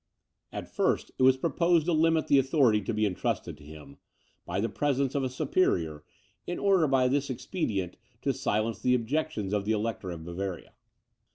[0.51, 3.97] At first, it was proposed to limit the authority to be intrusted to him,
[4.47, 6.03] by the presence of a superior,
[6.47, 10.73] in order, by this expedient, to silence the objections of the Elector of Bavaria.